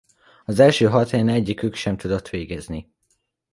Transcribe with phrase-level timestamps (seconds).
[0.45, 2.93] Az első hat helyen egyikük sem tudott végezni.